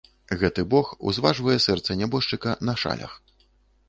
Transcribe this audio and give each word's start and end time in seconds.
Гэты 0.43 0.61
бог 0.69 0.87
узважвае 1.11 1.57
сэрца 1.65 1.97
нябожчыка 1.99 2.55
на 2.71 2.75
шалях. 2.85 3.13